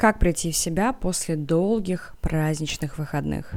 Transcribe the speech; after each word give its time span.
Как 0.00 0.20
прийти 0.20 0.52
в 0.52 0.56
себя 0.56 0.92
после 0.92 1.34
долгих 1.34 2.14
праздничных 2.20 2.98
выходных? 2.98 3.50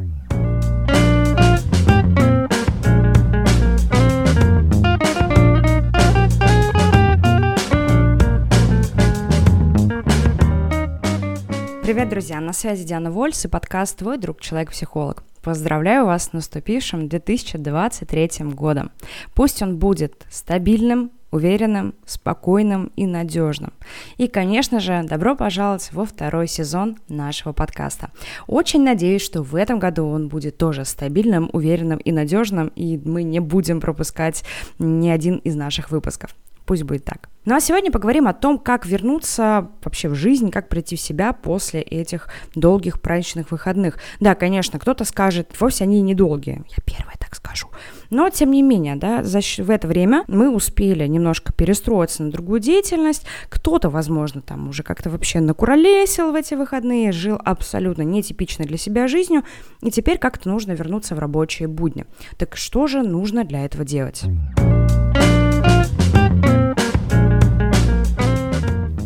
Привет, 11.83 12.09
друзья! 12.09 12.39
На 12.39 12.53
связи 12.53 12.85
Диана 12.85 13.11
Вольс 13.11 13.45
и 13.45 13.47
подкаст 13.47 13.99
«Твой 13.99 14.17
друг, 14.17 14.41
человек-психолог». 14.41 15.23
Поздравляю 15.43 16.07
вас 16.07 16.23
с 16.23 16.33
наступившим 16.33 17.07
2023 17.07 18.45
годом. 18.55 18.89
Пусть 19.35 19.61
он 19.61 19.77
будет 19.77 20.25
стабильным, 20.31 21.11
уверенным, 21.31 21.95
спокойным 22.05 22.91
и 22.95 23.05
надежным. 23.05 23.73
И, 24.17 24.27
конечно 24.27 24.79
же, 24.79 25.03
добро 25.03 25.35
пожаловать 25.35 25.89
во 25.91 26.05
второй 26.05 26.47
сезон 26.47 26.97
нашего 27.07 27.53
подкаста. 27.53 28.11
Очень 28.47 28.83
надеюсь, 28.83 29.21
что 29.21 29.41
в 29.41 29.55
этом 29.55 29.79
году 29.79 30.05
он 30.07 30.27
будет 30.27 30.57
тоже 30.57 30.85
стабильным, 30.85 31.49
уверенным 31.53 31.99
и 31.99 32.11
надежным, 32.11 32.67
и 32.75 32.97
мы 32.97 33.23
не 33.23 33.39
будем 33.39 33.79
пропускать 33.79 34.43
ни 34.77 35.09
один 35.09 35.37
из 35.37 35.55
наших 35.55 35.91
выпусков. 35.91 36.35
Пусть 36.65 36.83
будет 36.83 37.05
так. 37.05 37.29
Ну 37.43 37.55
а 37.55 37.59
сегодня 37.59 37.91
поговорим 37.91 38.27
о 38.27 38.33
том, 38.33 38.59
как 38.59 38.85
вернуться 38.85 39.71
вообще 39.83 40.09
в 40.09 40.15
жизнь, 40.15 40.51
как 40.51 40.69
прийти 40.69 40.95
в 40.95 41.01
себя 41.01 41.33
после 41.33 41.81
этих 41.81 42.27
долгих 42.53 43.01
праздничных 43.01 43.49
выходных. 43.49 43.97
Да, 44.19 44.35
конечно, 44.35 44.77
кто-то 44.77 45.05
скажет, 45.05 45.59
вовсе 45.59 45.85
они 45.85 46.01
недолгие. 46.01 46.63
Я 46.69 46.77
первая 46.85 47.15
так 47.17 47.33
скажу. 47.33 47.67
Но, 48.11 48.29
тем 48.29 48.51
не 48.51 48.61
менее, 48.61 48.95
да, 48.95 49.23
в 49.23 49.71
это 49.71 49.87
время 49.87 50.23
мы 50.27 50.53
успели 50.53 51.07
немножко 51.07 51.51
перестроиться 51.51 52.21
на 52.21 52.29
другую 52.29 52.59
деятельность. 52.59 53.25
Кто-то, 53.49 53.89
возможно, 53.89 54.41
там 54.41 54.69
уже 54.69 54.83
как-то 54.83 55.09
вообще 55.09 55.39
накуролесил 55.39 56.31
в 56.31 56.35
эти 56.35 56.53
выходные, 56.53 57.11
жил 57.11 57.39
абсолютно 57.43 58.03
нетипичной 58.03 58.67
для 58.67 58.77
себя 58.77 59.07
жизнью, 59.07 59.43
и 59.81 59.89
теперь 59.89 60.19
как-то 60.19 60.47
нужно 60.47 60.73
вернуться 60.73 61.15
в 61.15 61.19
рабочие 61.19 61.67
будни. 61.67 62.05
Так 62.37 62.55
что 62.55 62.85
же 62.85 63.01
нужно 63.01 63.45
для 63.45 63.65
этого 63.65 63.83
делать? 63.83 64.23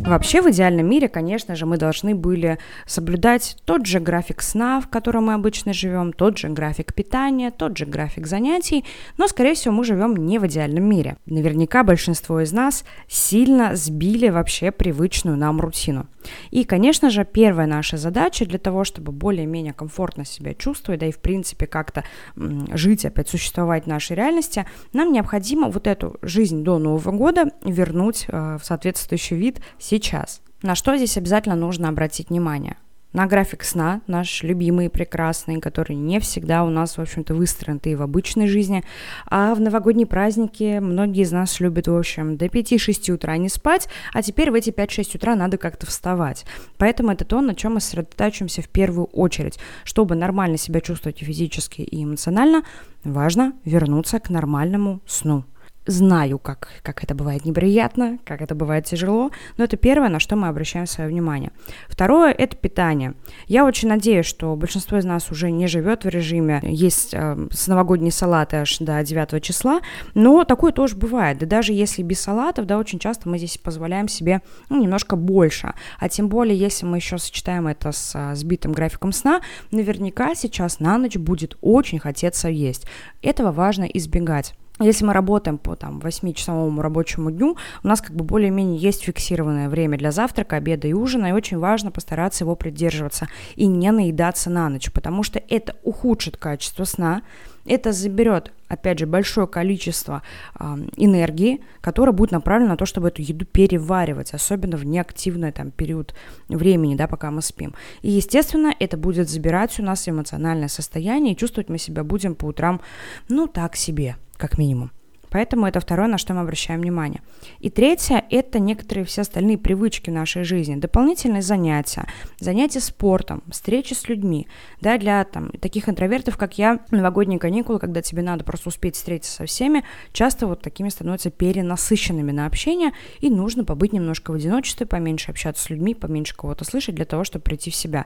Вообще, 0.08 0.44
в 0.44 0.50
идеальном 0.52 0.88
мире, 0.88 1.09
конечно 1.09 1.56
же, 1.56 1.66
мы 1.66 1.78
должны 1.78 2.14
были 2.14 2.59
соблюдать 2.86 3.58
тот 3.66 3.88
же 3.88 4.00
график 4.00 4.44
сна, 4.44 4.80
в 4.80 4.88
котором 4.88 5.25
мы 5.25 5.34
обычно 5.34 5.73
живем, 5.73 6.14
тот 6.14 6.38
же 6.38 6.50
график 6.50 6.94
питания, 6.94 7.50
тот 7.50 7.75
же 7.75 7.88
график 7.88 8.28
занятий, 8.28 8.86
но, 9.17 9.28
скорее 9.28 9.56
всего, 9.56 9.73
мы 9.73 9.83
живем 9.83 10.16
не 10.16 10.38
в 10.38 10.45
идеальном 10.45 10.83
мире. 10.83 11.17
Наверняка 11.26 11.83
большинство 11.83 12.39
из 12.39 12.52
нас 12.52 12.86
сильно 13.08 13.76
сбили 13.76 14.30
вообще 14.30 14.70
привычную 14.72 15.38
нам 15.38 15.59
рутину. 15.59 16.06
И, 16.52 16.64
конечно 16.64 17.09
же, 17.09 17.26
первая 17.26 17.68
наша 17.68 17.98
задача 17.98 18.45
для 18.45 18.59
того, 18.59 18.84
чтобы 18.84 19.12
более-менее 19.12 19.73
комфортно 19.73 20.26
себя 20.26 20.54
чувствовать, 20.54 21.00
да 21.00 21.08
и, 21.08 21.12
в 21.12 21.20
принципе, 21.20 21.67
как-то 21.67 22.04
жить, 22.36 23.06
опять 23.06 23.30
существовать 23.30 23.86
в 23.86 23.88
нашей 23.88 24.16
реальности, 24.16 24.66
нам 24.94 25.12
необходимо 25.12 25.70
вот 25.70 25.88
эту 25.88 26.17
жизнь 26.22 26.64
до 26.64 26.80
Нового 26.80 27.12
года 27.12 27.52
вернуть 27.64 28.26
э, 28.28 28.58
в 28.62 28.66
соответствующий 28.66 29.38
вид 29.38 29.62
сейчас. 29.80 30.42
На 30.62 30.76
что 30.76 30.95
здесь 30.98 31.17
обязательно 31.17 31.56
нужно 31.56 31.90
обратить 31.90 32.30
внимание? 32.30 32.78
На 33.16 33.27
график 33.27 33.63
сна, 33.63 34.02
наш 34.08 34.44
любимый 34.44 34.89
прекрасный, 34.89 35.61
который 35.61 35.95
не 35.95 36.19
всегда 36.19 36.66
у 36.66 36.69
нас, 36.69 36.97
в 36.97 37.02
общем-то, 37.02 37.33
выстроен 37.33 37.80
и 37.85 37.95
в 37.95 38.02
обычной 38.02 38.47
жизни, 38.47 38.83
а 39.25 39.55
в 39.55 39.61
новогодние 39.61 40.05
праздники 40.05 40.80
многие 40.80 41.21
из 41.23 41.31
нас 41.31 41.61
любят, 41.61 41.88
в 41.88 41.95
общем, 41.95 42.36
до 42.36 42.47
5-6 42.47 43.13
утра 43.13 43.38
не 43.38 43.47
спать, 43.47 43.88
а 44.13 44.21
теперь 44.21 44.52
в 44.52 44.53
эти 44.53 44.69
5-6 44.69 45.16
утра 45.16 45.36
надо 45.36 45.58
как-то 45.58 45.86
вставать. 45.86 46.45
Поэтому 46.77 47.11
это 47.11 47.23
то, 47.23 47.39
на 47.39 47.55
чем 47.55 47.75
мы 47.75 47.80
сосредотачиваемся 47.80 48.61
в 48.61 48.67
первую 48.67 49.05
очередь. 49.05 49.59
Чтобы 49.86 50.16
нормально 50.16 50.58
себя 50.58 50.81
чувствовать 50.81 51.21
и 51.21 51.25
физически, 51.25 51.83
и 51.83 52.03
эмоционально, 52.03 52.63
важно 53.05 53.53
вернуться 53.63 54.19
к 54.19 54.30
нормальному 54.30 54.99
сну 55.05 55.45
знаю, 55.86 56.40
как, 56.40 56.70
как 56.82 57.04
это 57.04 57.16
бывает 57.16 57.46
неприятно, 57.46 58.20
как 58.26 58.42
это 58.42 58.56
бывает 58.56 58.86
тяжело, 58.86 59.32
но 59.58 59.64
это 59.64 59.78
первое, 59.78 60.10
на 60.10 60.20
что 60.20 60.36
мы 60.36 60.48
обращаем 60.48 60.88
свое 60.88 61.10
внимание. 61.10 61.52
Второе– 61.88 62.32
это 62.38 62.56
питание. 62.56 63.14
Я 63.48 63.66
очень 63.66 63.90
надеюсь, 63.90 64.26
что 64.26 64.56
большинство 64.56 64.98
из 64.98 65.06
нас 65.06 65.32
уже 65.32 65.52
не 65.52 65.68
живет 65.68 66.04
в 66.04 66.10
режиме 66.10 66.62
есть 66.64 67.14
э, 67.14 67.48
с 67.52 67.68
новогодние 67.68 68.12
салаты 68.12 68.58
аж 68.58 68.78
до 68.80 69.04
9 69.04 69.44
числа, 69.44 69.82
но 70.14 70.44
такое 70.44 70.72
тоже 70.72 70.96
бывает. 70.96 71.38
Да 71.40 71.46
даже 71.46 71.73
если 71.73 72.02
без 72.04 72.20
салатов, 72.20 72.66
да, 72.66 72.78
очень 72.78 73.00
часто 73.00 73.30
мы 73.30 73.38
здесь 73.38 73.58
позволяем 73.58 74.08
себе 74.08 74.42
ну, 74.70 74.82
немножко 74.82 75.16
больше. 75.16 75.73
А 76.00 76.10
тем 76.10 76.30
более, 76.30 76.58
если 76.58 76.86
мы 76.86 76.98
еще 76.98 77.17
сочетаем 77.17 77.67
это 77.67 77.92
с 77.92 78.12
а, 78.16 78.36
сбитым 78.36 78.72
графиком 78.72 79.12
сна, 79.12 79.42
наверняка 79.72 80.36
сейчас 80.36 80.80
на 80.80 80.98
ночь 80.98 81.17
будет 81.17 81.58
очень 81.62 82.00
хотеться 82.00 82.50
есть. 82.50 82.86
Этого 83.22 83.52
важно 83.52 83.84
избегать. 83.84 84.54
Если 84.80 85.05
мы 85.05 85.13
работаем 85.13 85.58
по 85.58 85.77
там 85.77 85.99
8-часовому 85.99 86.81
рабочему 86.81 87.31
дню, 87.31 87.55
у 87.81 87.87
нас 87.87 88.02
как 88.02 88.13
бы 88.13 88.25
более-менее 88.25 88.77
есть 88.77 89.03
фиксированное 89.03 89.69
время 89.69 89.97
для 89.97 90.11
завтрака, 90.11 90.58
обеда 90.58 90.89
и 90.89 90.93
ужина, 90.93 91.27
и 91.27 91.31
очень 91.31 91.58
важно 91.58 91.91
постараться 91.91 92.43
его 92.43 92.58
придерживаться 92.58 93.30
и 93.55 93.67
не 93.67 93.89
наедаться 93.91 94.49
на 94.49 94.67
ночь, 94.67 94.91
потому 94.91 95.23
что 95.23 95.41
это 95.47 95.77
ухудшит 95.83 96.36
качество 96.36 96.83
сна, 96.83 97.21
это 97.65 97.93
заберет, 97.93 98.52
опять 98.67 98.99
же, 98.99 99.08
большое 99.08 99.47
количество 99.47 100.23
э, 100.59 100.63
энергии, 100.97 101.61
которая 101.80 102.13
будет 102.13 102.31
направлена 102.31 102.71
на 102.71 102.77
то, 102.77 102.86
чтобы 102.86 103.07
эту 103.07 103.21
еду 103.21 103.45
переваривать, 103.45 104.33
особенно 104.33 104.75
в 104.75 104.86
неактивный 104.86 105.53
там 105.53 105.71
период 105.71 106.13
времени, 106.49 106.95
да, 106.95 107.07
пока 107.07 107.31
мы 107.31 107.42
спим. 107.42 107.73
И, 108.02 108.11
естественно, 108.11 108.75
это 108.77 108.97
будет 108.97 109.30
забирать 109.30 109.80
у 109.80 109.83
нас 109.83 110.07
эмоциональное 110.07 110.67
состояние, 110.67 111.33
и 111.33 111.37
чувствовать 111.37 111.69
мы 111.69 111.77
себя 111.77 112.03
будем 112.03 112.36
по 112.36 112.47
утрам, 112.47 112.81
ну, 113.30 113.47
так 113.47 113.77
себе 113.77 114.17
как 114.38 114.58
минимум. 114.58 114.92
Поэтому 115.36 115.68
это 115.68 115.82
второе, 115.82 116.08
на 116.08 116.18
что 116.18 116.34
мы 116.34 116.40
обращаем 116.40 116.80
внимание. 116.80 117.22
И 117.60 117.70
третье– 117.70 118.23
это 118.30 118.58
некоторые 118.58 119.04
все 119.04 119.20
остальные 119.20 119.58
привычки 119.58 120.10
нашей 120.10 120.46
жизни. 120.46 120.76
Дополнительные 120.76 121.42
занятия, 121.42 122.06
занятия 122.40 122.80
спортом, 122.80 123.44
встречи 123.52 123.94
с 123.94 124.08
людьми. 124.08 124.48
Да, 124.80 124.98
для 124.98 125.22
там, 125.26 125.50
таких 125.60 125.90
интровертов, 125.90 126.38
как 126.38 126.58
я, 126.58 126.80
новогодние 126.90 127.38
каникулы, 127.38 127.80
когда 127.80 128.01
тебе 128.01 128.22
надо 128.22 128.46
просто 128.46 128.69
успеть 128.69 128.96
встретиться 128.96 129.34
со 129.34 129.46
всеми, 129.46 129.84
часто 130.13 130.48
вот 130.48 130.62
такими 130.62 130.88
становятся 130.88 131.31
перенасыщенными 131.31 132.31
на 132.31 132.46
общение, 132.46 132.94
и 133.19 133.30
нужно 133.30 133.66
побыть 133.66 133.92
немножко 133.92 134.31
в 134.31 134.36
одиночестве, 134.36 134.86
поменьше 134.86 135.31
общаться 135.31 135.63
с 135.63 135.69
людьми, 135.69 135.94
поменьше 135.94 136.34
кого-то 136.34 136.63
слышать 136.63 136.96
для 136.96 137.04
того, 137.04 137.25
чтобы 137.25 137.44
прийти 137.44 137.72
в 137.72 137.75
себя. 137.75 138.06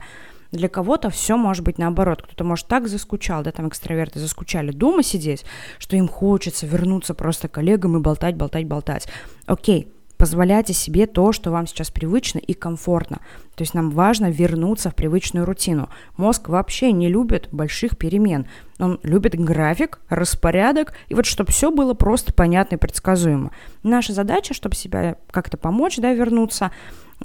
Для 0.52 0.68
кого-то 0.68 1.10
все 1.10 1.38
может 1.38 1.64
быть 1.64 1.78
наоборот. 1.78 2.24
Кто-то, 2.24 2.44
может, 2.44 2.68
так 2.68 2.88
заскучал, 2.88 3.44
да, 3.44 3.52
там 3.52 3.68
экстраверты 3.68 4.20
заскучали 4.20 4.72
дома 4.72 5.04
сидеть, 5.04 5.46
что 5.78 5.96
им 5.96 6.08
хочется 6.08 6.66
вернуться 6.66 7.14
просто 7.14 7.48
коллегам 7.48 7.98
и 7.98 8.02
болтать, 8.02 8.36
болтать, 8.36 8.66
болтать. 8.66 9.08
Окей, 9.46 9.92
позволяйте 10.18 10.74
себе 10.74 11.08
то, 11.08 11.32
что 11.32 11.50
вам 11.52 11.66
сейчас 11.66 11.92
привычно 11.92 12.40
и 12.40 12.54
комфортно. 12.54 13.20
То 13.56 13.62
есть 13.62 13.74
нам 13.74 13.92
важно 13.92 14.30
вернуться 14.32 14.90
в 14.90 14.96
привычную 14.96 15.46
рутину. 15.46 15.90
Мозг 16.18 16.50
вообще 16.50 16.92
не 16.92 17.10
любит 17.10 17.48
больших 17.52 17.98
перемен. 17.98 18.48
Он 18.80 19.00
любит 19.04 19.40
график, 19.40 20.00
распорядок, 20.10 20.94
и 21.08 21.16
вот 21.16 21.26
чтобы 21.26 21.52
все 21.52 21.72
было 21.72 21.94
просто 21.94 22.34
понятно 22.34 22.76
и 22.76 22.80
предсказуемо. 22.80 23.52
Наша 23.84 24.14
задача, 24.14 24.54
чтобы 24.54 24.76
себя 24.76 25.16
как-то 25.32 25.58
помочь, 25.58 25.98
да, 25.98 26.12
вернуться, 26.12 26.72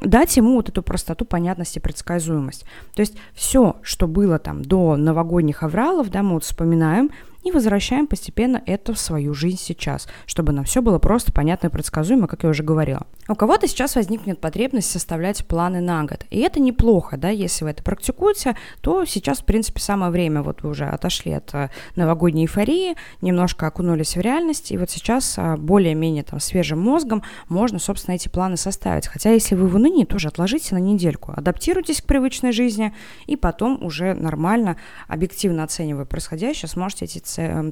дать 0.00 0.37
ему 0.37 0.55
вот 0.55 0.69
эту 0.69 0.82
простоту, 0.82 1.25
понятность 1.25 1.77
и 1.77 1.81
предсказуемость. 1.81 2.65
То 2.94 3.00
есть 3.00 3.16
все, 3.34 3.77
что 3.82 4.06
было 4.06 4.38
там 4.38 4.62
до 4.62 4.97
новогодних 4.97 5.62
авралов, 5.62 6.10
да, 6.10 6.22
мы 6.22 6.34
вот 6.34 6.44
вспоминаем, 6.44 7.10
и 7.44 7.50
возвращаем 7.53 8.06
постепенно 8.06 8.62
это 8.66 8.94
в 8.94 8.99
свою 8.99 9.34
жизнь 9.34 9.59
сейчас, 9.60 10.09
чтобы 10.27 10.53
нам 10.53 10.65
все 10.65 10.82
было 10.82 10.99
просто 10.99 11.32
понятно 11.32 11.69
и 11.69 11.71
предсказуемо, 11.71 12.27
как 12.27 12.43
я 12.43 12.49
уже 12.49 12.62
говорила. 12.62 13.06
У 13.28 13.34
кого-то 13.34 13.69
сейчас 13.69 13.97
возникнет 13.97 14.41
потребность 14.41 14.91
составлять 14.91 15.47
планы 15.47 15.81
на 15.81 16.05
год, 16.05 16.27
и 16.31 16.41
это 16.41 16.60
неплохо, 16.60 17.16
да, 17.16 17.28
если 17.28 17.65
вы 17.65 17.71
это 17.71 17.82
практикуете, 17.82 18.56
то 18.81 19.05
сейчас, 19.05 19.38
в 19.38 19.44
принципе, 19.44 19.81
самое 19.81 20.11
время, 20.11 20.43
вот 20.43 20.62
вы 20.62 20.70
уже 20.70 20.87
отошли 20.87 21.32
от 21.32 21.55
э, 21.55 21.70
новогодней 21.96 22.44
эйфории, 22.44 22.96
немножко 23.23 23.67
окунулись 23.67 24.17
в 24.17 24.20
реальность, 24.20 24.73
и 24.73 24.79
вот 24.79 24.90
сейчас 24.90 25.35
а, 25.38 25.56
более-менее 25.56 26.23
там 26.23 26.40
свежим 26.40 26.81
мозгом 26.81 27.23
можно, 27.49 27.79
собственно, 27.79 28.14
эти 28.14 28.29
планы 28.29 28.56
составить. 28.56 29.06
Хотя, 29.06 29.31
если 29.31 29.55
вы 29.55 29.69
в 29.69 29.76
унынии, 29.76 30.05
тоже 30.05 30.29
отложите 30.29 30.75
на 30.75 30.79
недельку, 30.79 31.32
адаптируйтесь 31.35 32.02
к 32.02 32.06
привычной 32.06 32.52
жизни, 32.52 32.94
и 33.26 33.37
потом 33.37 33.82
уже 33.82 34.14
нормально, 34.14 34.76
объективно 35.08 35.64
оценивая 35.64 36.05
происходящее, 36.05 36.69
сможете 36.69 37.06
эти 37.06 37.19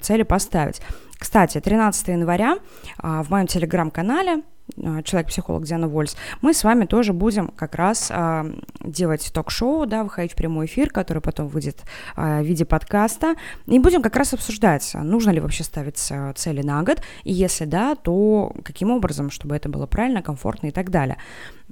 цели 0.03 0.23
поставить. 0.23 0.81
Кстати, 1.23 1.61
13 1.61 2.09
января 2.09 2.59
а, 2.99 3.23
в 3.23 3.31
моем 3.31 3.47
телеграм-канале 3.47 4.43
а, 4.77 5.03
человек-психолог 5.03 5.65
Диана 5.65 5.87
Вольс, 5.87 6.17
мы 6.41 6.53
с 6.53 6.65
вами 6.65 6.85
тоже 6.85 7.13
будем 7.13 7.49
как 7.49 7.77
раз 7.77 8.11
а, 8.11 8.45
делать 8.81 9.31
ток-шоу, 9.33 9.87
да, 9.87 10.03
выходить 10.03 10.33
в 10.33 10.37
прямой 10.37 10.67
эфир, 10.67 10.91
который 10.91 11.23
потом 11.23 11.47
выйдет 11.47 11.83
а, 12.17 12.41
в 12.41 12.45
виде 12.45 12.65
подкаста, 12.65 13.37
и 13.67 13.79
будем 13.79 14.03
как 14.03 14.17
раз 14.17 14.35
обсуждать, 14.35 14.91
нужно 14.95 15.31
ли 15.31 15.39
вообще 15.41 15.63
ставить 15.63 16.09
а, 16.11 16.33
цели 16.33 16.63
на 16.63 16.83
год, 16.83 17.03
и 17.23 17.33
если 17.33 17.67
да, 17.67 17.95
то 17.95 18.53
каким 18.65 18.91
образом, 18.91 19.31
чтобы 19.31 19.55
это 19.55 19.69
было 19.69 19.87
правильно, 19.87 20.23
комфортно 20.23 20.69
и 20.69 20.73
так 20.73 20.91
далее. 20.91 21.19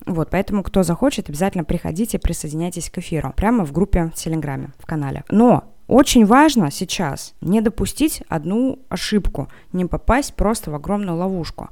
Вот, 0.06 0.30
поэтому, 0.30 0.62
кто 0.62 0.82
захочет, 0.82 1.28
обязательно 1.28 1.64
приходите, 1.64 2.18
присоединяйтесь 2.18 2.88
к 2.88 2.98
эфиру, 2.98 3.32
прямо 3.36 3.64
в 3.64 3.72
группе 3.72 4.06
в 4.06 4.14
Телеграме, 4.14 4.70
в 4.78 4.86
канале. 4.86 5.24
Но 5.28 5.64
очень 5.90 6.24
важно 6.24 6.70
сейчас 6.70 7.34
не 7.40 7.60
допустить 7.60 8.22
одну 8.28 8.78
ошибку, 8.88 9.48
не 9.72 9.86
попасть 9.86 10.34
просто 10.34 10.70
в 10.70 10.74
огромную 10.76 11.18
ловушку. 11.18 11.68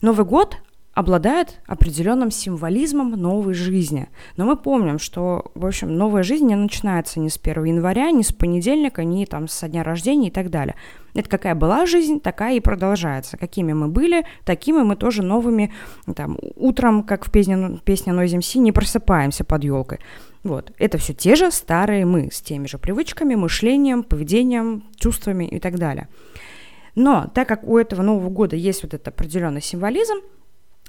Новый 0.00 0.24
год 0.24 0.58
обладает 0.94 1.60
определенным 1.66 2.30
символизмом 2.30 3.10
новой 3.12 3.54
жизни. 3.54 4.08
Но 4.36 4.46
мы 4.46 4.56
помним, 4.56 4.98
что, 4.98 5.50
в 5.54 5.66
общем, 5.66 5.96
новая 5.96 6.22
жизнь 6.22 6.46
не 6.46 6.56
начинается 6.56 7.20
ни 7.20 7.28
с 7.28 7.38
1 7.40 7.64
января, 7.64 8.10
ни 8.10 8.22
с 8.22 8.32
понедельника, 8.32 9.04
ни 9.04 9.24
там 9.24 9.48
со 9.48 9.68
дня 9.68 9.82
рождения 9.82 10.28
и 10.28 10.32
так 10.32 10.50
далее. 10.50 10.76
Это 11.18 11.28
какая 11.28 11.56
была 11.56 11.84
жизнь, 11.84 12.20
такая 12.20 12.54
и 12.54 12.60
продолжается. 12.60 13.36
Какими 13.36 13.72
мы 13.72 13.88
были, 13.88 14.24
такими 14.44 14.82
мы 14.82 14.94
тоже 14.94 15.24
новыми, 15.24 15.72
там, 16.14 16.38
утром, 16.54 17.02
как 17.02 17.26
в 17.26 17.32
песне, 17.32 17.80
песне 17.84 18.12
Noise 18.12 18.38
MC, 18.38 18.60
не 18.60 18.70
просыпаемся 18.70 19.42
под 19.42 19.64
елкой. 19.64 19.98
Вот. 20.44 20.70
Это 20.78 20.96
все 20.96 21.14
те 21.14 21.34
же 21.34 21.50
старые 21.50 22.06
мы, 22.06 22.30
с 22.30 22.40
теми 22.40 22.68
же 22.68 22.78
привычками, 22.78 23.34
мышлением, 23.34 24.04
поведением, 24.04 24.84
чувствами 24.94 25.44
и 25.44 25.58
так 25.58 25.76
далее. 25.76 26.06
Но 26.94 27.28
так 27.34 27.48
как 27.48 27.64
у 27.64 27.76
этого 27.76 28.02
Нового 28.02 28.30
года 28.30 28.54
есть 28.54 28.84
вот 28.84 28.94
этот 28.94 29.08
определенный 29.08 29.60
символизм, 29.60 30.18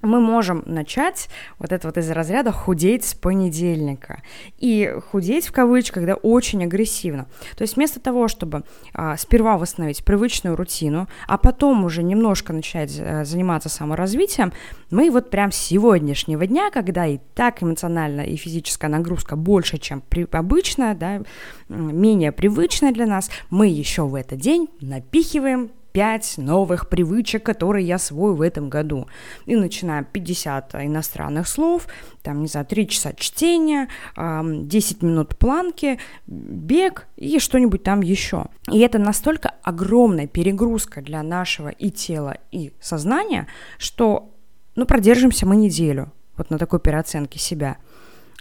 мы 0.02 0.20
можем 0.20 0.64
начать 0.66 1.30
вот 1.58 1.72
это 1.72 1.88
вот 1.88 1.98
из 1.98 2.10
разряда 2.10 2.52
худеть 2.52 3.06
с 3.06 3.14
понедельника. 3.14 4.22
И 4.58 4.94
худеть 5.12 5.48
в 5.48 5.52
кавычках, 5.52 6.06
да, 6.06 6.16
очень 6.16 6.64
агрессивно. 6.64 7.28
То 7.56 7.64
есть 7.64 7.76
вместо 7.76 8.00
того, 8.00 8.28
чтобы 8.28 8.64
а, 8.94 9.18
сперва 9.18 9.58
восстановить 9.58 10.04
привычную 10.04 10.56
рутину, 10.56 11.08
а 11.28 11.38
потом 11.38 11.84
уже 11.86 12.04
немножко 12.04 12.54
начать 12.54 12.98
а, 13.00 13.26
заниматься 13.26 13.70
саморазвитием, 13.70 14.54
мы 14.92 15.10
вот 15.12 15.30
прям 15.30 15.52
с 15.52 15.58
сегодняшнего 15.58 16.46
дня, 16.48 16.72
когда 16.72 17.06
и 17.06 17.20
так 17.36 17.62
эмоциональная 17.62 18.26
и 18.26 18.36
физическая 18.36 18.90
нагрузка 18.90 19.36
больше, 19.36 19.78
чем 19.78 20.02
при, 20.02 20.28
обычная, 20.32 20.96
да, 20.96 21.22
менее 21.68 22.32
привычная 22.32 22.92
для 22.92 23.06
нас, 23.06 23.30
мы 23.50 23.68
еще 23.68 24.04
в 24.04 24.16
этот 24.16 24.40
день 24.40 24.70
напихиваем 24.82 25.72
5 26.00 26.38
новых 26.38 26.88
привычек, 26.88 27.46
которые 27.46 27.86
я 27.86 27.98
свою 27.98 28.34
в 28.34 28.42
этом 28.42 28.70
году. 28.70 29.10
И 29.46 29.58
начинаем 29.58 30.06
50 30.06 30.76
иностранных 30.76 31.46
слов, 31.46 31.88
там, 32.22 32.40
не 32.40 32.48
знаю, 32.48 32.66
3 32.66 32.88
часа 32.88 33.12
чтения, 33.12 33.90
10 34.16 35.04
минут 35.04 35.38
планки, 35.38 36.00
бег 36.26 37.06
и 37.18 37.38
что-нибудь 37.38 37.84
там 37.84 38.00
еще. 38.00 38.46
И 38.72 38.80
это 38.80 38.98
настолько 38.98 39.56
огромная 39.62 40.28
перегрузка 40.28 41.02
для 41.02 41.22
нашего 41.22 41.68
и 41.68 41.90
тела, 41.92 42.38
и 42.50 42.72
сознания, 42.80 43.48
что, 43.78 44.30
ну, 44.78 44.86
продержимся 44.86 45.46
мы 45.46 45.58
неделю 45.58 46.14
вот 46.38 46.50
на 46.50 46.58
такой 46.58 46.80
переоценке 46.80 47.40
себя. 47.40 47.76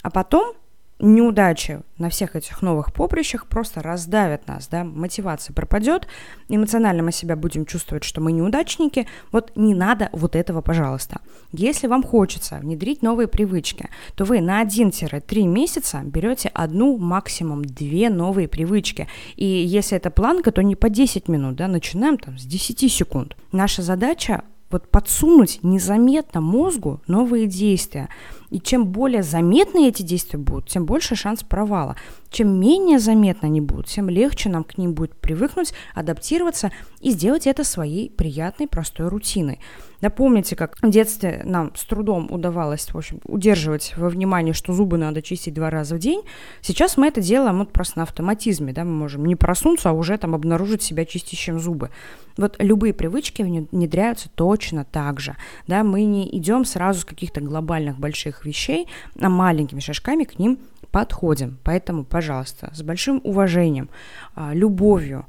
А 0.02 0.10
потом 0.10 0.54
неудачи 1.00 1.80
на 1.98 2.10
всех 2.10 2.36
этих 2.36 2.62
новых 2.62 2.92
поприщах 2.92 3.46
просто 3.46 3.82
раздавят 3.82 4.46
нас, 4.46 4.68
да, 4.68 4.84
мотивация 4.84 5.54
пропадет, 5.54 6.06
эмоционально 6.48 7.02
мы 7.02 7.12
себя 7.12 7.36
будем 7.36 7.66
чувствовать, 7.66 8.04
что 8.04 8.20
мы 8.20 8.32
неудачники, 8.32 9.06
вот 9.32 9.52
не 9.56 9.74
надо 9.74 10.08
вот 10.12 10.36
этого, 10.36 10.60
пожалуйста. 10.60 11.20
Если 11.52 11.86
вам 11.86 12.02
хочется 12.02 12.56
внедрить 12.56 13.02
новые 13.02 13.28
привычки, 13.28 13.88
то 14.14 14.24
вы 14.24 14.40
на 14.40 14.62
1-3 14.62 15.46
месяца 15.46 16.02
берете 16.04 16.50
одну, 16.52 16.98
максимум 16.98 17.64
две 17.64 18.10
новые 18.10 18.48
привычки, 18.48 19.08
и 19.36 19.44
если 19.44 19.96
это 19.96 20.10
планка, 20.10 20.52
то 20.52 20.62
не 20.62 20.76
по 20.76 20.88
10 20.88 21.28
минут, 21.28 21.56
да, 21.56 21.68
начинаем 21.68 22.18
там 22.18 22.38
с 22.38 22.42
10 22.42 22.92
секунд. 22.92 23.36
Наша 23.52 23.82
задача 23.82 24.42
вот 24.70 24.90
подсунуть 24.90 25.60
незаметно 25.62 26.40
мозгу 26.40 27.00
новые 27.06 27.46
действия. 27.46 28.08
И 28.50 28.60
чем 28.60 28.86
более 28.86 29.22
заметны 29.22 29.88
эти 29.88 30.02
действия 30.02 30.38
будут, 30.38 30.68
тем 30.68 30.86
больше 30.86 31.14
шанс 31.14 31.42
провала. 31.42 31.96
Чем 32.30 32.60
менее 32.60 32.98
заметно 32.98 33.48
они 33.48 33.60
будут, 33.60 33.86
тем 33.86 34.10
легче 34.10 34.48
нам 34.50 34.64
к 34.64 34.76
ним 34.76 34.92
будет 34.94 35.18
привыкнуть, 35.18 35.72
адаптироваться 35.94 36.70
и 37.00 37.10
сделать 37.10 37.46
это 37.46 37.64
своей 37.64 38.10
приятной, 38.10 38.66
простой 38.68 39.08
рутиной. 39.08 39.60
Напомните, 40.00 40.54
как 40.54 40.76
в 40.80 40.90
детстве 40.90 41.42
нам 41.44 41.74
с 41.74 41.84
трудом 41.84 42.30
удавалось, 42.30 42.86
в 42.92 42.96
общем, 42.96 43.20
удерживать 43.24 43.94
во 43.96 44.08
внимании, 44.08 44.52
что 44.52 44.72
зубы 44.72 44.96
надо 44.96 45.22
чистить 45.22 45.54
два 45.54 45.70
раза 45.70 45.96
в 45.96 45.98
день. 45.98 46.22
Сейчас 46.60 46.96
мы 46.96 47.08
это 47.08 47.20
делаем 47.20 47.58
вот 47.58 47.72
просто 47.72 47.98
на 47.98 48.02
автоматизме, 48.04 48.72
да, 48.72 48.84
мы 48.84 48.92
можем 48.92 49.24
не 49.24 49.34
проснуться, 49.34 49.90
а 49.90 49.92
уже 49.92 50.16
там 50.18 50.34
обнаружить 50.34 50.82
себя 50.82 51.04
чистящим 51.04 51.58
зубы. 51.58 51.90
Вот 52.36 52.54
любые 52.60 52.94
привычки 52.94 53.42
внедряются 53.42 54.28
точно 54.28 54.84
так 54.84 55.18
же, 55.18 55.34
да, 55.66 55.82
мы 55.82 56.04
не 56.04 56.36
идем 56.36 56.64
сразу 56.64 57.00
с 57.00 57.04
каких-то 57.04 57.40
глобальных 57.40 57.98
больших 57.98 58.37
вещей, 58.44 58.88
а 59.20 59.28
маленькими 59.28 59.80
шажками 59.80 60.24
к 60.24 60.38
ним 60.38 60.58
подходим. 60.90 61.58
Поэтому, 61.64 62.04
пожалуйста, 62.04 62.70
с 62.74 62.82
большим 62.82 63.20
уважением, 63.24 63.88
а, 64.34 64.54
любовью, 64.54 65.26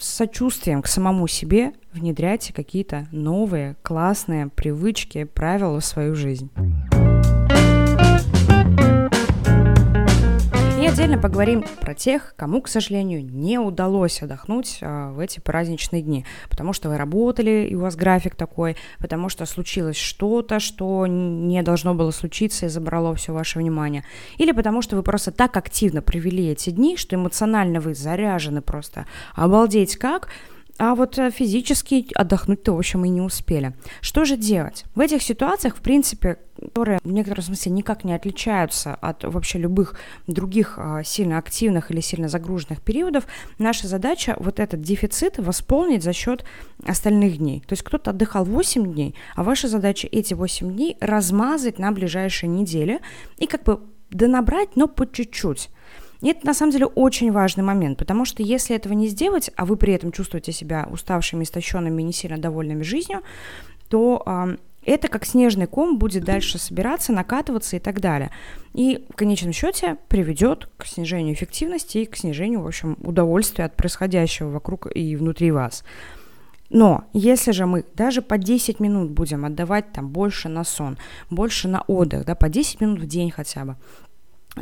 с 0.00 0.08
сочувствием 0.08 0.82
к 0.82 0.86
самому 0.86 1.26
себе 1.26 1.72
внедряйте 1.92 2.52
какие-то 2.52 3.06
новые, 3.12 3.76
классные 3.82 4.48
привычки, 4.48 5.24
правила 5.24 5.80
в 5.80 5.84
свою 5.84 6.14
жизнь. 6.14 6.50
Отдельно 10.86 11.18
поговорим 11.18 11.64
про 11.80 11.94
тех, 11.94 12.34
кому, 12.36 12.62
к 12.62 12.68
сожалению, 12.68 13.22
не 13.24 13.58
удалось 13.58 14.22
отдохнуть 14.22 14.78
а, 14.80 15.10
в 15.10 15.18
эти 15.18 15.40
праздничные 15.40 16.00
дни, 16.00 16.24
потому 16.48 16.72
что 16.72 16.88
вы 16.88 16.96
работали, 16.96 17.66
и 17.68 17.74
у 17.74 17.80
вас 17.80 17.96
график 17.96 18.36
такой, 18.36 18.76
потому 18.98 19.28
что 19.28 19.44
случилось 19.46 19.96
что-то, 19.96 20.60
что 20.60 21.06
не 21.06 21.62
должно 21.62 21.94
было 21.94 22.12
случиться 22.12 22.66
и 22.66 22.68
забрало 22.68 23.14
все 23.16 23.32
ваше 23.32 23.58
внимание, 23.58 24.04
или 24.38 24.52
потому 24.52 24.80
что 24.80 24.96
вы 24.96 25.02
просто 25.02 25.32
так 25.32 25.56
активно 25.56 26.02
провели 26.02 26.48
эти 26.48 26.70
дни, 26.70 26.96
что 26.96 27.16
эмоционально 27.16 27.80
вы 27.80 27.94
заряжены 27.94 28.62
просто 28.62 29.06
обалдеть 29.34 29.96
как, 29.96 30.28
а 30.78 30.94
вот 30.94 31.18
э, 31.18 31.30
физически 31.30 32.06
отдохнуть-то, 32.14 32.72
в 32.72 32.78
общем, 32.78 33.04
и 33.04 33.08
не 33.08 33.20
успели. 33.20 33.74
Что 34.00 34.24
же 34.24 34.36
делать? 34.36 34.84
В 34.94 35.00
этих 35.00 35.22
ситуациях, 35.22 35.76
в 35.76 35.80
принципе, 35.80 36.38
которые 36.60 36.98
в 37.02 37.12
некотором 37.12 37.42
смысле 37.42 37.72
никак 37.72 38.04
не 38.04 38.14
отличаются 38.14 38.94
от 38.94 39.24
вообще 39.24 39.58
любых 39.58 39.94
других 40.26 40.74
а, 40.76 41.02
сильно 41.04 41.38
активных 41.38 41.90
или 41.90 42.00
сильно 42.00 42.28
загруженных 42.28 42.80
периодов, 42.82 43.26
наша 43.58 43.88
задача 43.88 44.36
вот 44.38 44.60
этот 44.60 44.80
дефицит 44.80 45.38
восполнить 45.38 46.02
за 46.02 46.12
счет 46.12 46.44
остальных 46.86 47.38
дней. 47.38 47.60
То 47.60 47.72
есть 47.72 47.82
кто-то 47.82 48.10
отдыхал 48.10 48.44
8 48.44 48.92
дней, 48.92 49.14
а 49.34 49.42
ваша 49.42 49.68
задача 49.68 50.08
эти 50.10 50.34
8 50.34 50.72
дней 50.72 50.96
размазать 51.00 51.78
на 51.78 51.92
ближайшие 51.92 52.48
недели 52.48 53.00
и 53.38 53.46
как 53.46 53.64
бы 53.64 53.80
донабрать, 54.10 54.76
но 54.76 54.86
по 54.86 55.10
чуть-чуть. 55.10 55.70
И 56.22 56.28
это 56.30 56.46
на 56.46 56.54
самом 56.54 56.72
деле 56.72 56.86
очень 56.86 57.30
важный 57.30 57.62
момент, 57.62 57.98
потому 57.98 58.24
что 58.24 58.42
если 58.42 58.74
этого 58.74 58.94
не 58.94 59.08
сделать, 59.08 59.50
а 59.56 59.64
вы 59.66 59.76
при 59.76 59.92
этом 59.92 60.12
чувствуете 60.12 60.52
себя 60.52 60.88
уставшими, 60.90 61.44
истощенными, 61.44 62.02
не 62.02 62.12
сильно 62.12 62.38
довольными 62.38 62.82
жизнью, 62.82 63.22
то 63.88 64.56
это 64.86 65.08
как 65.08 65.26
снежный 65.26 65.66
ком 65.66 65.98
будет 65.98 66.24
дальше 66.24 66.58
собираться, 66.58 67.12
накатываться 67.12 67.76
и 67.76 67.78
так 67.78 68.00
далее. 68.00 68.30
И 68.72 69.04
в 69.10 69.16
конечном 69.16 69.52
счете 69.52 69.96
приведет 70.08 70.68
к 70.76 70.86
снижению 70.86 71.34
эффективности 71.34 71.98
и 71.98 72.06
к 72.06 72.16
снижению, 72.16 72.62
в 72.62 72.66
общем, 72.66 72.96
удовольствия 73.02 73.64
от 73.64 73.76
происходящего 73.76 74.48
вокруг 74.48 74.88
и 74.94 75.16
внутри 75.16 75.50
вас. 75.50 75.84
Но 76.70 77.04
если 77.12 77.52
же 77.52 77.66
мы 77.66 77.84
даже 77.94 78.22
по 78.22 78.38
10 78.38 78.80
минут 78.80 79.10
будем 79.10 79.44
отдавать 79.44 79.92
там 79.92 80.08
больше 80.08 80.48
на 80.48 80.64
сон, 80.64 80.98
больше 81.30 81.68
на 81.68 81.82
отдых, 81.82 82.24
да, 82.24 82.34
по 82.34 82.48
10 82.48 82.80
минут 82.80 83.00
в 83.00 83.06
день 83.06 83.30
хотя 83.30 83.64
бы, 83.64 83.76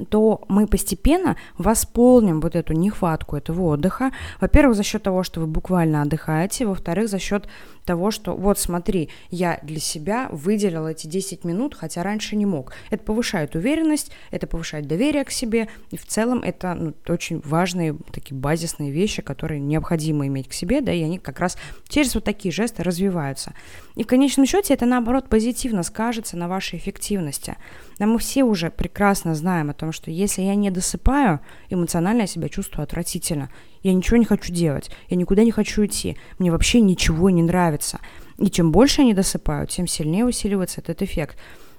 то 0.08 0.42
мы 0.48 0.66
постепенно 0.66 1.36
восполним 1.56 2.40
вот 2.40 2.56
эту 2.56 2.72
нехватку 2.72 3.36
этого 3.36 3.62
отдыха. 3.62 4.10
Во-первых, 4.40 4.76
за 4.76 4.82
счет 4.82 5.02
того, 5.02 5.22
что 5.22 5.40
вы 5.40 5.46
буквально 5.46 6.02
отдыхаете, 6.02 6.66
во-вторых, 6.66 7.08
за 7.08 7.18
счет 7.18 7.48
того, 7.84 8.10
что 8.10 8.34
вот 8.34 8.58
смотри, 8.58 9.10
я 9.30 9.60
для 9.62 9.80
себя 9.80 10.28
выделил 10.30 10.86
эти 10.86 11.06
10 11.06 11.44
минут, 11.44 11.74
хотя 11.74 12.02
раньше 12.02 12.36
не 12.36 12.46
мог. 12.46 12.72
Это 12.90 13.04
повышает 13.04 13.54
уверенность, 13.54 14.10
это 14.30 14.46
повышает 14.46 14.86
доверие 14.86 15.24
к 15.24 15.30
себе, 15.30 15.68
и 15.90 15.96
в 15.96 16.06
целом 16.06 16.40
это 16.42 16.74
ну, 16.74 16.94
очень 17.08 17.40
важные 17.44 17.96
такие 18.12 18.36
базисные 18.36 18.90
вещи, 18.90 19.22
которые 19.22 19.60
необходимо 19.60 20.26
иметь 20.26 20.48
к 20.48 20.52
себе, 20.52 20.80
да, 20.80 20.92
и 20.92 21.02
они 21.02 21.18
как 21.18 21.40
раз 21.40 21.56
через 21.88 22.14
вот 22.14 22.24
такие 22.24 22.52
жесты 22.52 22.82
развиваются. 22.82 23.54
И 23.94 24.02
в 24.02 24.06
конечном 24.06 24.46
счете 24.46 24.74
это 24.74 24.86
наоборот 24.86 25.28
позитивно 25.28 25.82
скажется 25.82 26.36
на 26.36 26.48
вашей 26.48 26.78
эффективности. 26.78 27.56
Но 27.98 28.06
мы 28.06 28.18
все 28.18 28.44
уже 28.44 28.70
прекрасно 28.70 29.34
знаем 29.34 29.70
о 29.70 29.74
том, 29.74 29.92
что 29.92 30.10
если 30.10 30.42
я 30.42 30.54
не 30.54 30.70
досыпаю, 30.70 31.40
эмоционально 31.68 32.22
я 32.22 32.26
себя 32.26 32.48
чувствую 32.48 32.82
отвратительно. 32.82 33.50
Я 33.84 33.92
ничего 33.92 34.16
не 34.16 34.24
хочу 34.24 34.50
делать, 34.50 34.90
я 35.10 35.16
никуда 35.16 35.44
не 35.44 35.50
хочу 35.50 35.84
идти, 35.84 36.16
мне 36.38 36.50
вообще 36.50 36.80
ничего 36.80 37.28
не 37.28 37.42
нравится. 37.42 38.00
И 38.38 38.50
чем 38.50 38.72
больше 38.72 39.02
они 39.02 39.12
досыпают, 39.12 39.70
тем 39.70 39.86
сильнее 39.86 40.24
усиливается 40.24 40.80
этот 40.80 41.02
эффект. 41.02 41.36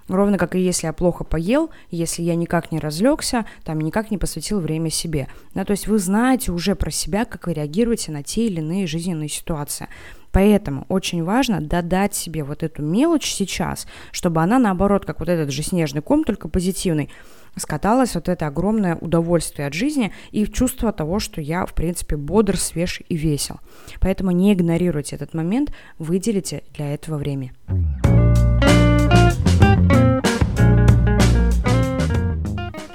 Ровно 0.07 0.37
как 0.37 0.53
и 0.53 0.59
если 0.59 0.85
я 0.85 0.93
плохо 0.93 1.23
поел, 1.23 1.71
если 1.89 2.21
я 2.21 2.35
никак 2.35 2.71
не 2.71 2.77
разлегся, 2.77 3.45
там 3.63 3.81
никак 3.81 4.11
не 4.11 4.19
посвятил 4.19 4.59
время 4.59 4.91
себе. 4.91 5.27
Да, 5.55 5.65
то 5.65 5.71
есть 5.71 5.87
вы 5.87 5.97
знаете 5.97 6.51
уже 6.51 6.75
про 6.75 6.91
себя, 6.91 7.25
как 7.25 7.47
вы 7.47 7.53
реагируете 7.53 8.11
на 8.11 8.21
те 8.21 8.45
или 8.45 8.59
иные 8.59 8.85
жизненные 8.85 9.29
ситуации. 9.29 9.87
Поэтому 10.31 10.85
очень 10.89 11.23
важно 11.23 11.59
додать 11.59 12.13
себе 12.13 12.43
вот 12.43 12.61
эту 12.61 12.83
мелочь 12.83 13.31
сейчас, 13.33 13.87
чтобы 14.11 14.43
она 14.43 14.59
наоборот, 14.59 15.05
как 15.05 15.21
вот 15.21 15.29
этот 15.29 15.49
же 15.49 15.63
снежный 15.63 16.03
ком, 16.03 16.23
только 16.23 16.49
позитивный, 16.49 17.09
скаталось 17.55 18.15
вот 18.15 18.29
это 18.29 18.47
огромное 18.47 18.95
удовольствие 18.95 19.67
от 19.67 19.73
жизни 19.73 20.11
и 20.31 20.45
чувство 20.45 20.91
того, 20.91 21.19
что 21.19 21.41
я, 21.41 21.65
в 21.65 21.73
принципе, 21.73 22.17
бодр, 22.17 22.57
свеж 22.57 23.01
и 23.07 23.15
весел. 23.15 23.59
Поэтому 23.99 24.31
не 24.31 24.53
игнорируйте 24.53 25.15
этот 25.15 25.33
момент, 25.33 25.71
выделите 25.97 26.63
для 26.73 26.93
этого 26.93 27.17
время. 27.17 27.53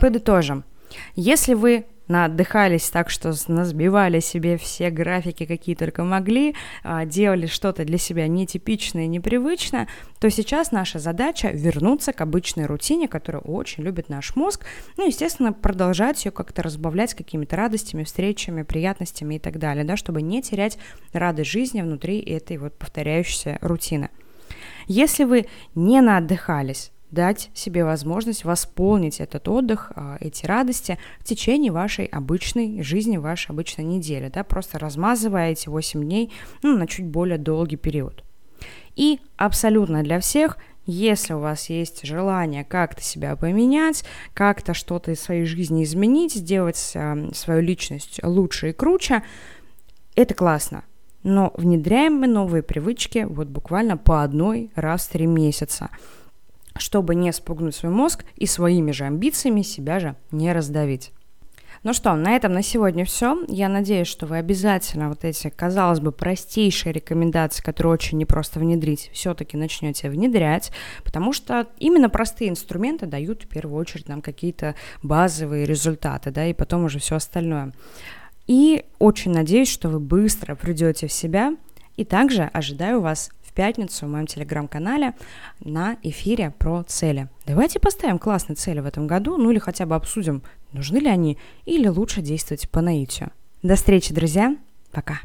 Подытожим. 0.01 0.65
Если 1.15 1.55
вы 1.55 1.85
наотдыхались 2.11 2.91
так, 2.91 3.09
что 3.09 3.33
насбивали 3.49 4.21
себе 4.21 4.59
все 4.59 4.91
графики, 4.91 5.47
какие 5.47 5.75
только 5.75 6.05
могли, 6.05 6.55
а, 6.83 7.07
делали 7.07 7.47
что-то 7.47 7.85
для 7.85 7.97
себя 7.97 8.27
нетипичное, 8.27 9.07
непривычное, 9.07 9.89
то 10.19 10.29
сейчас 10.29 10.73
наша 10.73 10.99
задача 10.99 11.49
вернуться 11.49 12.13
к 12.13 12.21
обычной 12.21 12.67
рутине, 12.67 13.09
которую 13.09 13.43
очень 13.45 13.85
любит 13.85 14.09
наш 14.09 14.37
мозг, 14.37 14.67
ну, 14.97 15.07
естественно, 15.07 15.53
продолжать 15.53 16.25
ее 16.25 16.33
как-то 16.33 16.63
разбавлять 16.63 17.15
какими-то 17.15 17.57
радостями, 17.57 18.05
встречами, 18.05 18.63
приятностями 18.63 19.37
и 19.37 19.39
так 19.39 19.59
далее, 19.59 19.85
да, 19.85 19.97
чтобы 19.97 20.21
не 20.21 20.43
терять 20.43 20.79
радость 21.13 21.51
жизни 21.51 21.81
внутри 21.81 22.21
этой 22.21 22.59
вот 22.59 22.77
повторяющейся 22.77 23.59
рутины. 23.61 24.11
Если 24.87 25.23
вы 25.25 25.47
не 25.77 26.01
наотдыхались, 26.01 26.91
дать 27.11 27.51
себе 27.55 27.85
возможность 27.85 28.45
восполнить 28.45 29.21
этот 29.21 29.49
отдых, 29.49 29.93
а, 29.95 30.17
эти 30.21 30.47
радости 30.47 30.99
в 31.19 31.25
течение 31.25 31.73
вашей 31.73 32.07
обычной 32.07 32.83
жизни, 32.83 33.17
вашей 33.17 33.51
обычной 33.51 33.85
недели, 33.85 34.31
да, 34.33 34.45
просто 34.45 34.79
размазывая 34.79 35.53
эти 35.53 35.69
8 35.69 36.03
дней 36.03 36.33
ну, 36.63 36.77
на 36.77 36.87
чуть 36.87 37.07
более 37.07 37.39
долгий 37.39 37.77
период. 37.77 38.25
И 38.97 39.21
абсолютно 39.37 40.03
для 40.03 40.21
всех 40.21 40.59
если 40.87 41.35
у 41.35 41.39
вас 41.39 41.71
есть 41.71 42.05
желание 42.05 42.65
как-то 42.65 43.03
себя 43.03 43.37
поменять, 43.37 44.05
как-то 44.35 44.75
что-то 44.75 45.13
из 45.13 45.21
своей 45.21 45.45
жизни 45.45 45.85
изменить, 45.85 46.33
сделать 46.35 46.93
э, 46.95 47.31
свою 47.33 47.61
личность 47.61 48.19
лучше 48.25 48.71
и 48.71 48.73
круче, 48.73 49.23
это 50.17 50.35
классно. 50.35 50.85
Но 51.23 51.53
внедряем 51.57 52.15
мы 52.15 52.27
новые 52.27 52.63
привычки 52.63 53.27
вот 53.29 53.49
буквально 53.49 53.97
по 53.97 54.23
одной 54.23 54.71
раз 54.75 55.07
в 55.07 55.11
три 55.11 55.27
месяца 55.27 55.91
чтобы 56.81 57.15
не 57.15 57.33
спугнуть 57.33 57.75
свой 57.75 57.93
мозг 57.93 58.25
и 58.37 58.47
своими 58.47 58.91
же 58.91 59.05
амбициями 59.05 59.63
себя 59.63 60.01
же 60.01 60.17
не 60.31 60.53
раздавить. 60.53 61.13
Ну 61.83 61.95
что, 61.95 62.15
на 62.15 62.37
этом 62.37 62.53
на 62.53 62.63
сегодня 62.63 63.07
все. 63.07 63.39
Я 63.49 63.71
надеюсь, 63.71 64.07
что 64.07 64.27
вы 64.27 64.37
обязательно 64.37 65.09
вот 65.09 65.25
эти, 65.25 65.49
казалось 65.49 66.01
бы, 66.01 66.13
простейшие 66.13 66.93
рекомендации, 66.93 67.63
которые 67.63 67.95
очень 67.95 68.19
непросто 68.19 68.61
внедрить, 68.61 69.11
все-таки 69.15 69.57
начнете 69.57 70.11
внедрять, 70.11 70.73
потому 71.05 71.33
что 71.33 71.69
именно 71.79 72.11
простые 72.11 72.51
инструменты 72.51 73.07
дают 73.07 73.45
в 73.45 73.49
первую 73.49 73.81
очередь 73.81 74.09
нам 74.09 74.21
какие-то 74.21 74.75
базовые 75.03 75.65
результаты, 75.65 76.31
да, 76.31 76.45
и 76.47 76.53
потом 76.53 76.85
уже 76.85 76.99
все 76.99 77.17
остальное. 77.17 77.73
И 78.47 78.85
очень 78.99 79.33
надеюсь, 79.33 79.71
что 79.71 79.89
вы 79.89 80.01
быстро 80.01 80.57
придете 80.57 81.07
в 81.07 81.13
себя, 81.13 81.57
и 81.97 82.05
также 82.05 82.43
ожидаю 82.43 83.01
вас 83.01 83.31
в 83.51 83.53
пятницу 83.53 84.07
в 84.07 84.09
моем 84.09 84.27
телеграм-канале 84.27 85.15
на 85.61 85.97
эфире 86.03 86.53
про 86.57 86.85
цели. 86.85 87.29
Давайте 87.47 87.81
поставим 87.81 88.19
классные 88.19 88.57
цели 88.57 88.81
в 88.81 88.87
этом 88.87 89.07
году, 89.07 89.37
ну 89.37 89.51
или 89.51 89.59
хотя 89.59 89.87
бы 89.87 89.97
обсудим, 89.97 90.43
нужны 90.73 90.99
ли 90.99 91.09
они, 91.09 91.37
или 91.65 91.89
лучше 91.89 92.23
действовать 92.23 92.71
по 92.71 92.81
наитию. 92.81 93.31
До 93.63 93.75
встречи, 93.75 94.15
друзья. 94.15 94.57
Пока. 94.93 95.21